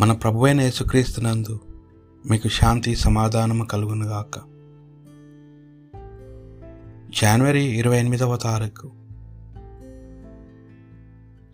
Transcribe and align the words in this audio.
మన 0.00 0.12
ప్రభువైన 0.12 0.60
యేసుక్రీస్తునందు 0.60 1.60
మీకు 2.30 2.48
శాంతి 2.48 2.96
సమాధానము 2.96 3.64
కలుగునుగాక. 3.64 4.38
జనవరి 7.22 7.64
ఇరవై 7.64 7.98
ఎనిమిదవ 7.98 8.36
తారీఖు. 8.36 8.92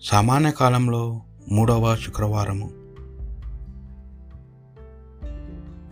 సామాన్య 0.03 0.51
కాలంలో 0.51 1.21
మూడవ 1.49 1.97
శుక్రవారము. 1.97 2.71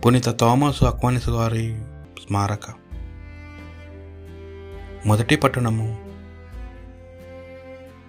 పునీత 0.01 0.29
థామస్ 0.29 0.83
అక్వానిస్ 0.83 1.29
గారి 1.29 1.81
స్మారక. 2.27 2.73
మొదటి 5.05 5.35
పట్టణము 5.35 5.97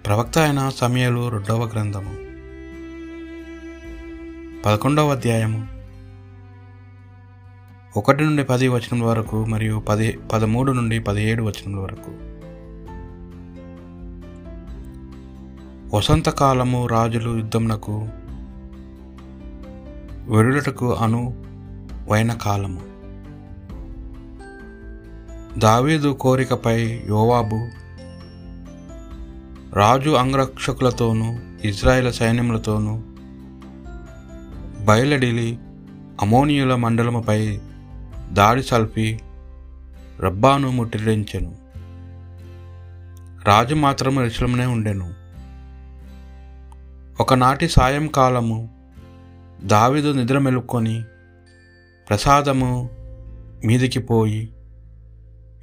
ప్రవక్త 0.06 0.38
అయిన 0.38 0.68
సమయలు 0.68 1.28
రెండవ 1.28 1.66
గ్రంథము. 1.66 2.25
పదకొండవ 4.66 5.10
అధ్యాయము. 5.10 5.66
ఒకటి 7.98 8.24
నుండి 8.24 8.44
పది 8.44 8.68
వచనం 8.68 9.00
వరకు 9.00 9.44
మరియు 9.44 9.78
పది 9.78 10.18
పదమూడు 10.32 10.72
నుండి 10.72 10.98
పదిహేడు 10.98 11.42
వచనం 11.42 11.82
వరకు. 11.82 12.10
వసంతకాలము 15.96 16.86
రాజులు 16.86 17.36
యుద్ధమునకు 17.36 18.08
వెరుడటకు 20.34 20.94
అను 20.94 21.44
వైన 22.08 22.32
కాలము. 22.32 22.80
దావీదు 25.58 26.08
కోరికపై 26.08 27.02
యోవాబు 27.08 27.68
రాజు 29.78 30.10
అంగరక్షకులతోనూ 30.10 31.38
ఇజ్రాయెల్ 31.64 32.12
సైన్యములతోనూ 32.12 33.02
బయలుడిలి 34.86 35.58
అమోనియుల 36.20 36.74
మండలముపై 36.74 37.60
దాడి 38.32 38.62
సల్పి 38.62 39.20
రబ్బాను 40.20 40.70
ముట్టడించెను. 40.70 41.58
రాజు 43.44 43.74
మాత్రము 43.74 44.20
రుచులమునే 44.20 44.66
ఉండెను. 44.66 45.14
ఒకనాటి 47.20 47.68
సాయంకాలము 47.68 48.70
దావిదు 49.64 50.12
నిద్ర 50.12 50.38
మెలుక్కొని 50.38 51.04
ప్రసాదము 52.08 52.90
మీదికి 53.64 53.98
పోయి 53.98 54.52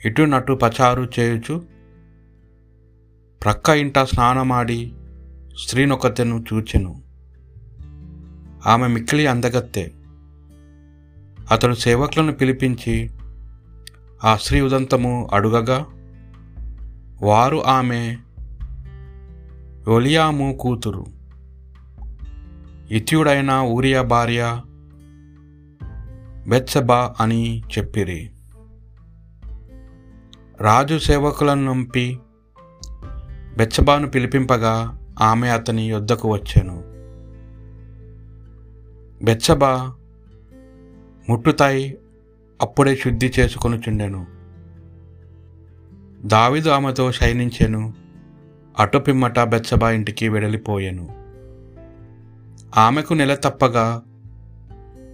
ఇటు 0.05 0.21
నటు 0.21 0.53
పచారు 0.53 1.09
చేయుచు 1.19 1.63
ప్రక్క 3.43 3.69
ఇంట 3.69 3.99
స్నానమాడి 3.99 4.93
స్త్రీనొకతెను 5.57 6.45
చూచెను. 6.53 7.02
ఆమె 8.65 8.87
మిక్కిలి 8.87 9.27
అందగత్తె. 9.27 9.91
అతడు 11.51 11.73
సేవకులను 11.73 12.33
పిలిపించి 12.33 13.09
ఆ 14.23 14.35
స్త్రీ 14.35 14.61
ఉదంతము 14.61 15.29
అడుగగా 15.33 15.85
వారు 17.21 17.65
ఆమె 17.65 18.17
ఒలియాము 19.87 20.57
కూతురు. 20.61 21.05
ఇత్యుడైన 22.91 23.51
ఊరియా 23.51 24.01
భార్య 24.01 24.61
బెత్సబా 26.47 27.13
అని 27.19 27.63
చెప్పిరి. 27.77 28.31
రాజు 30.61 30.97
సేవకులను 30.97 31.73
నంపి 31.73 32.19
బెత్సబాను 33.57 34.09
పిలిపింపగా 34.09 34.99
ఆమె 35.21 35.49
అతని 35.49 35.89
యొద్దకు 35.89 36.33
వచ్చాను. 36.33 36.92
బెచ్చబా 39.23 39.93
ముట్టుతాయి 41.29 41.97
అప్పుడే 42.61 42.95
శుద్ధి 42.95 43.33
చేసుకొని 43.39 43.77
చుండెను 43.77 44.25
దావిదు 46.25 46.69
ఆమెతో 46.69 47.11
శయనించెను 47.11 47.93
అటుపిమ్మట 48.79 49.39
బెచ్చబా 49.39 49.91
ఇంటికి 49.91 50.29
వెడలిపోయాను. 50.29 51.07
ఆమెకు 52.77 53.13
నెల 53.13 53.35
తప్పగా 53.35 54.01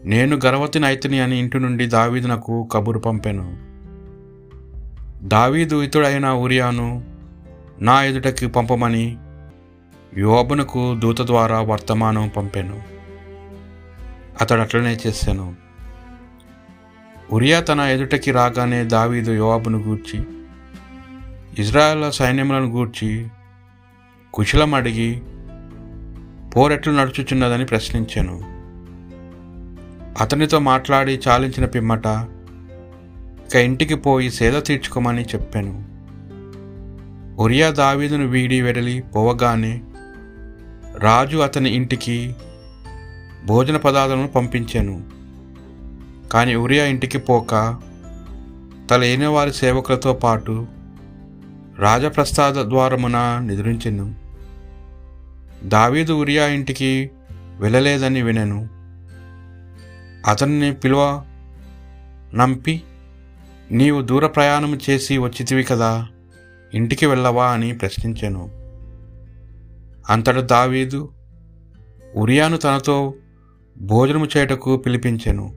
నేను 0.04 0.40
గర్వతి 0.46 0.80
నైతిని 0.80 1.20
అని 1.20 1.40
ఇంటి 1.40 1.60
నుండి 1.60 1.86
దావీదునకు 1.86 2.70
కబురు 2.72 3.00
పంపెను. 3.00 3.58
దావీదు 5.28 5.84
ఇతుడైన 5.84 6.28
ఉరియాను 6.30 7.04
నా 7.82 8.04
ఎదుటకి 8.04 8.48
పంపమని 8.48 9.18
యోబునకు 10.18 10.96
దూత 11.00 11.22
ద్వారా 11.22 11.62
వర్తమానం 11.62 12.32
పంపాను. 12.38 12.99
అతడు 14.42 14.62
అట్లనే 14.62 14.98
చేశాను. 15.08 15.56
ఉరియా 17.32 17.60
తన 17.60 17.80
ఎదుటకి 17.80 18.32
రాగానే 18.32 18.84
దావీదు 18.84 19.32
యోవాబును 19.32 19.80
గూర్చి 19.80 20.24
ఇజ్రాయెల్ 21.60 22.12
సైన్యములను 22.12 22.66
గూర్చి 22.66 23.28
కుశలం 24.34 24.74
అడిగి 24.74 25.22
పోరెట్లు 26.56 26.94
నడుచుచున్నదని 26.94 27.66
ప్రశ్నించాను. 27.66 28.60
అతనితో 30.24 30.60
మాట్లాడి 30.60 31.22
చాలించిన 31.28 31.66
పిమ్మట 31.66 32.06
ఇక 33.46 33.56
ఇంటికి 33.56 33.96
పోయి 33.96 34.32
సేద 34.32 34.64
తీర్చుకోమని 34.66 35.22
చెప్పాను. 35.22 35.90
ఒరియా 37.42 37.70
దావీదును 37.70 38.26
వీడి 38.28 38.62
వెడలి 38.62 39.04
పోవగానే 39.16 39.82
రాజు 41.00 41.38
అతని 41.38 41.70
ఇంటికి 41.70 42.36
భోజన 43.46 43.78
పదార్థాలను 43.78 44.28
పంపించాను. 44.28 45.04
కానీ 46.30 46.56
ఉరియా 46.56 46.86
ఇంటికి 46.86 47.18
పోక 47.18 47.80
తల 48.90 49.28
వారి 49.28 49.54
సేవకులతో 49.54 50.14
పాటు 50.14 50.68
రాజప్రసాద 51.80 52.54
ద్వారమున 52.54 53.40
నిద్రించెను. 53.42 54.16
దావీదు 55.64 56.14
ఉరియా 56.14 56.48
ఇంటికి 56.48 57.10
వెళ్ళలేదని 57.60 58.22
వినను. 58.22 58.70
అతన్ని 60.28 60.74
పిలువ 60.74 61.26
నంపి 62.34 62.84
నీవు 63.72 64.02
దూర 64.02 64.28
ప్రయాణం 64.28 64.80
చేసి 64.90 65.18
వచ్చితివి 65.18 65.64
కదా 65.64 66.08
ఇంటికి 66.74 67.06
వెళ్ళవా 67.06 67.48
అని 67.48 67.74
ప్రశ్నించాను. 67.74 68.50
అంతట 70.10 70.36
దావీదు 70.36 71.10
ఉరియాను 72.16 72.58
తనతో 72.58 73.14
భోజనము 73.82 74.28
చేయటకు 74.38 74.78
పిలిపించెను. 74.78 75.54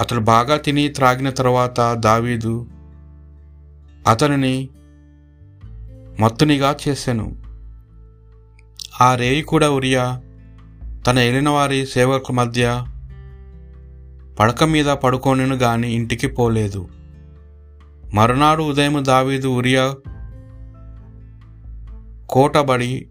అతడు 0.00 0.20
బాగా 0.20 0.56
తిని 0.56 0.88
త్రాగిన 0.88 1.30
తర్వాత 1.30 1.94
దావీదు 1.94 2.66
అతనిని 4.08 4.68
మత్తునిగా 6.20 6.76
చేశాను 6.88 7.36
ఆ 9.00 9.14
రేయి 9.14 9.42
కూడా 9.42 9.70
ఉరియా 9.70 10.22
తన 11.06 11.18
ఏలినవారి 11.18 11.86
సేవకుల 11.86 12.34
మధ్య 12.34 12.84
పడక 14.38 14.64
మీద 14.64 14.86
పడుకోనిను 14.86 15.56
గాని 15.56 15.92
ఇంటికి 15.92 16.26
పోలేదు. 16.26 16.88
మరునాడు 18.14 18.62
ఉదయం 18.62 19.04
దావీదు 19.04 19.48
ఉరియా 19.48 19.94
కోటబడి 22.28 23.08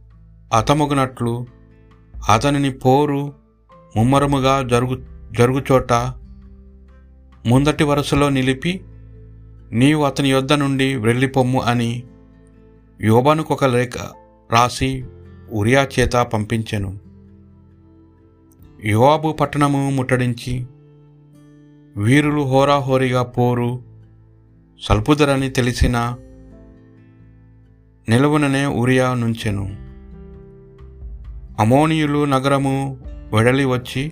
అతముగినట్లు 0.54 1.48
అతనిని 2.30 2.72
పోరు 2.72 3.45
ముమ్మరముగా 3.96 4.62
జరుగు 4.62 5.04
జరుగుచోట 5.32 5.94
ముందటి 7.46 7.84
వరుసలో 7.84 8.30
నిలిపి 8.30 8.82
నీవు 9.72 10.06
అతని 10.06 10.30
యొద్ద 10.30 10.54
నుండి 10.54 10.96
వెళ్ళిపొమ్ము 10.96 11.62
అని 11.62 12.04
యోబానుకు 13.02 13.54
ఒక 13.54 13.66
లేఖ 13.66 13.92
రాసి 14.52 15.06
ఉరియా 15.52 15.88
చేత 16.00 16.14
పంపించెను. 16.14 17.00
యోవాబు 18.86 19.32
పట్టణము 19.32 19.90
ముట్టడించి 19.90 20.66
వీరులు 21.98 22.42
హోరాహోరీగా 22.42 23.24
పోరు 23.24 23.84
సల్పుదరని 24.82 25.50
తెలిసిన 25.50 26.16
నిలువుననే 28.10 28.66
ఉరియా 28.66 29.14
నుంచెను. 29.14 29.76
అమోనియులు 31.60 32.26
నగరము 32.26 32.98
వెడలి 33.34 33.66
వచ్చి 33.66 34.12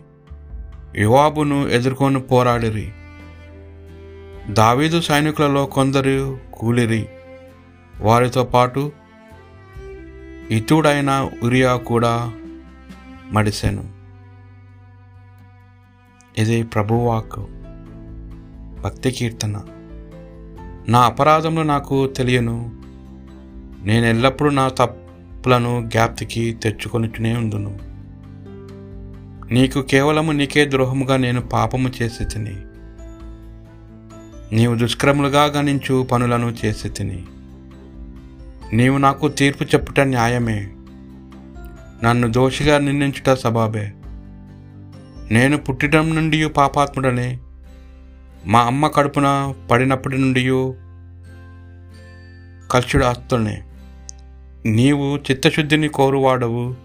యువాబును 0.96 1.68
ఎదుర్కొని 1.68 2.22
పోరాడిరి. 2.22 2.92
దావీదు 4.50 5.02
సైనికులలో 5.02 5.66
కొందరు 5.66 6.40
కూలిరి. 6.54 7.10
వారితో 8.02 8.44
పాటు 8.44 8.92
ఇతుడైన 10.52 11.30
ఉరియా 11.44 11.76
కూడా 11.76 12.34
మడిసెను. 13.32 13.90
ఇది 16.38 16.64
ప్రభువాక్ 16.64 17.40
భక్తి 18.82 19.12
కీర్తన. 19.12 19.62
నా 20.88 21.00
అపరాధములు 21.00 21.64
నాకు 21.64 22.08
తెలియను. 22.08 22.82
నేను 23.84 24.06
ఎల్లప్పుడూ 24.06 24.50
నా 24.50 24.68
తప్పులను 24.68 25.84
జ్ఞాప్తికి 25.88 26.54
తెచ్చుకొనిచునే 26.54 27.36
ఉందును 27.36 27.93
నీకు 29.52 29.82
కేవలము 29.82 30.32
నీకే 30.32 30.70
ద్రోహముగా 30.70 31.18
నేను 31.18 31.42
పాపము 31.42 31.92
చేసి 32.02 32.26
తిని 32.26 32.58
నీవు 34.56 34.76
దుష్క్రములుగా 34.76 35.44
గణించు 35.44 36.04
పనులను 36.04 36.56
చేసి 36.66 36.90
తిని. 36.90 37.24
నీవు 38.74 38.98
నాకు 38.98 39.28
తీర్పు 39.28 39.64
చెప్పుట 39.64 40.00
న్యాయమే. 40.00 40.70
నన్ను 42.04 42.32
దోషిగా 42.32 42.78
నిందించుట 42.78 43.30
సబాబే. 43.38 43.94
నేను 45.32 45.58
పుట్టడం 45.58 46.16
నుండి 46.16 46.48
పాపాత్ముడనే. 46.48 47.40
మా 48.46 48.60
అమ్మ 48.60 48.88
కడుపున 48.88 49.54
పడినప్పటి 49.72 50.18
నుండి 50.18 50.42
కల్చుడు 52.72 53.06
ఆస్తునే 53.06 53.64
నీవు 54.66 55.18
చిత్తశుద్ధిని 55.18 55.88
కోరువాడవు. 55.88 56.83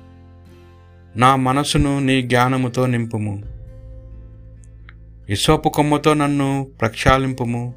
నా 1.19 1.37
మనసును 1.37 1.99
నీ 1.99 2.23
జ్ఞానముతో 2.23 2.87
నింపుము. 2.87 3.43
ఇసోపు 5.29 5.69
కొమ్మతో 5.69 6.15
నన్ను 6.15 6.67
ప్రక్షాళింపుము. 6.81 7.75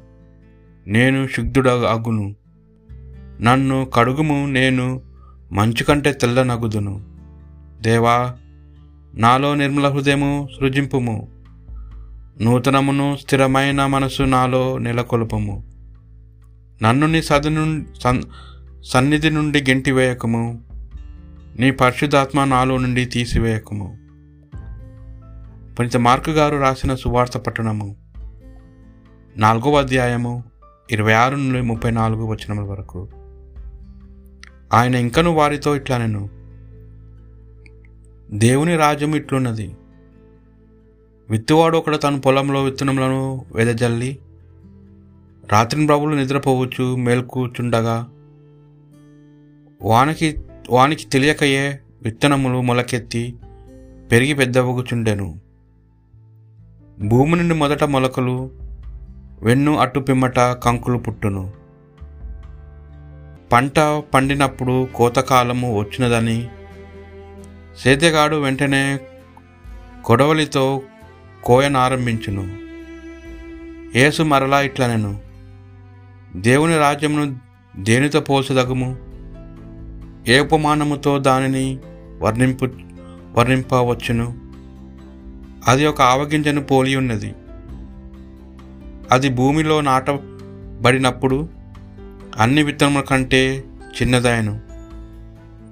నేను 0.86 1.26
శుద్ధుడ 1.26 1.68
అగును 1.68 2.34
నన్ను 3.40 3.84
కడుగుము 3.84 4.46
నేను 4.46 5.02
మంచు 5.52 5.84
కంటే 5.84 6.12
తెల్లనగుదును. 6.12 7.02
దేవా 7.80 8.34
నాలో 9.14 9.54
నిర్మల 9.54 9.88
హృదయము 9.88 10.48
సృజింపుము. 10.60 11.28
నూతనమును 12.40 13.16
స్థిరమైన 13.22 13.86
మనసు 13.86 14.22
నాలో 14.22 14.78
నెలకొల్పము. 14.78 15.64
నన్ను 16.82 17.06
నీ 17.06 17.22
సది 17.22 17.48
సన్నిధి 18.84 19.30
నుండి 19.30 19.62
గెంటివేయకము. 19.62 20.71
నీ 21.58 21.70
పరిశుద్ధాత్మ 21.70 22.44
నాలో 22.44 22.78
నుండి 22.78 23.04
తీసివేయకము. 23.04 23.98
పునిత 25.74 25.96
మార్కు 25.96 26.30
గారు 26.30 26.56
రాసిన 26.56 26.94
సువార్త 26.94 27.38
పట్టణము 27.38 27.96
నాలుగవ 29.36 29.78
అధ్యాయము 29.78 30.44
ఇరవై 30.90 31.12
ఆరు 31.12 31.36
నుండి 31.36 31.60
ముప్పై 31.60 31.90
నాలుగు 31.90 32.26
వచనముల 32.26 32.64
వరకు. 32.64 33.08
ఆయన 34.72 34.94
ఇంకను 34.94 35.30
వారితో 35.30 35.76
ఇట్లా 35.76 35.98
నేను 35.98 36.30
దేవుని 38.30 38.76
రాజ్యం 38.76 39.14
ఇట్లున్నది. 39.14 39.76
విత్తువాడు 41.30 41.78
ఒకడు 41.78 41.96
తన 41.96 42.16
పొలంలో 42.16 42.64
విత్తనములను 42.64 43.44
వెదజల్లి 43.54 44.18
రాత్రిని 45.52 45.86
ప్రభులు 45.86 46.14
నిద్రపోవచ్చు 46.14 46.96
మేల్కూచుండగా 46.96 48.08
వానకి 49.82 50.36
వానికి 50.70 51.06
తెలియకయే 51.06 51.80
విత్తనములు 52.02 52.60
మొలకెత్తి 52.60 53.36
పెరిగి 54.12 54.34
పెద్దవగుచుండెను. 54.34 55.40
భూమి 57.00 57.36
నుండి 57.36 57.54
మొదట 57.54 57.84
మొలకలు 57.84 58.50
వెన్ను 59.42 59.78
అట్టు 59.78 60.00
పిమ్మట 60.00 60.38
కంకులు 60.38 60.98
పుట్టును. 60.98 61.52
పంట 63.52 63.80
పండినప్పుడు 64.14 64.88
కోతకాలము 64.94 65.80
వచ్చినదని 65.80 66.48
సేద్యగాడు 67.82 68.36
వెంటనే 68.36 69.00
కొడవలితో 70.04 70.82
కోయనారంభించును. 71.44 72.58
యేసు 73.98 74.22
మరలా 74.22 74.62
ఇట్లనెను 74.62 75.20
దేవుని 76.36 76.78
రాజ్యమును 76.78 77.36
దేనితో 77.76 78.20
పోల్చదగుము? 78.20 79.11
ఏ 80.28 80.38
ఉపమానముతో 80.38 81.18
దానిని 81.18 81.78
వర్ణింపు 82.20 82.68
వర్ణింపవచ్చును? 83.38 84.34
అది 85.68 85.86
ఒక 85.86 86.00
ఆవగింజను 86.00 86.64
పోలి 86.64 86.96
ఉన్నది. 86.96 87.34
అది 89.10 89.28
భూమిలో 89.28 89.80
నాటబడినప్పుడు 89.80 91.48
అన్ని 92.36 92.62
విత్తనముల 92.62 93.02
కంటే 93.02 93.64
చిన్నదాయను. 94.02 94.60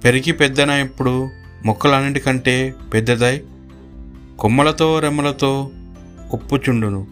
పెరిగి 0.05 0.33
పెద్దనప్పుడు 0.33 1.29
మొక్కలన్నిటికంటే 1.65 2.75
పెద్దదై 2.95 3.43
కొమ్మలతో 4.39 4.99
రెమ్మలతో 4.99 5.71
ఉప్పుచుండును 6.33 7.07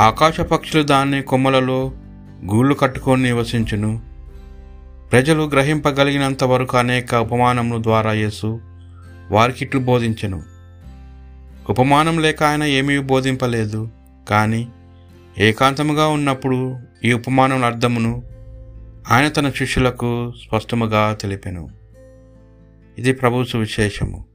ఆకాశ 0.00 0.40
పక్షులు 0.40 0.82
దాన్ని 0.82 1.22
కొమ్మలలో 1.22 1.92
గూళ్ళు 2.44 2.74
కట్టుకొని 2.74 3.22
నివసించును. 3.22 4.09
ప్రజలు 5.12 5.42
గ్రహింపగలిగినంత 5.42 6.44
వరకు 6.44 6.76
అనేక 6.76 7.14
ఉపమానముల 7.14 7.82
ద్వారా 7.82 8.12
యేసు 8.12 8.60
వారికిట్లు 9.30 9.80
బోధించెను. 9.80 10.42
ఉపమానం 11.70 12.18
లేక 12.18 12.42
ఆయన 12.42 12.64
ఏమీ 12.64 12.98
బోధింపలేదు 12.98 13.88
కానీ 14.28 14.68
ఏకాంతముగా 15.38 16.08
ఉన్నప్పుడు 16.08 16.76
ఈ 17.04 17.12
ఉపమానం 17.12 17.64
అర్థమును 17.64 18.22
ఆయన 19.10 19.28
తన 19.28 19.50
శిష్యులకు 19.50 20.32
స్పష్టముగా 20.46 21.18
తెలిపెను. 21.20 21.70
ఇది 22.98 23.12
ప్రభు 23.12 23.44
సువిశేషము. 23.44 24.29